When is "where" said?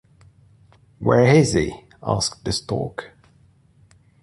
0.97-1.25